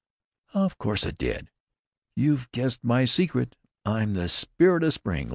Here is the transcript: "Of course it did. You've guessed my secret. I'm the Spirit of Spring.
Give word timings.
"Of 0.55 0.79
course 0.79 1.05
it 1.05 1.19
did. 1.19 1.51
You've 2.15 2.49
guessed 2.51 2.83
my 2.83 3.05
secret. 3.05 3.55
I'm 3.85 4.15
the 4.15 4.29
Spirit 4.29 4.81
of 4.81 4.95
Spring. 4.95 5.29